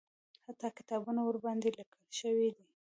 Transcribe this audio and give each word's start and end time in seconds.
حتی 0.45 0.67
کتابونه 0.77 1.21
ورباندې 1.23 1.69
لیکل 1.77 2.03
شوي 2.19 2.49
دي. 2.55 2.65